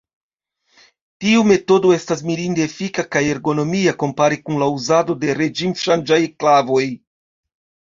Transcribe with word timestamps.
Tiu 1.25 1.43
metodo 1.49 1.91
estas 1.97 2.25
mirinde 2.31 2.65
efika 2.71 3.07
kaj 3.17 3.23
ergonomia 3.37 3.97
kompare 4.07 4.43
kun 4.43 4.61
la 4.65 4.73
uzado 4.81 5.21
de 5.25 5.41
reĝimŝanĝaj 5.45 6.25
klavoj. 6.39 6.87